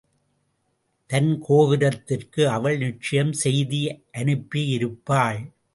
[1.09, 3.81] தன் கோபுரத்திற்கு அவள் நிச்சயம் செய்தி
[4.13, 5.41] யனுப்பியிருப்பாள்.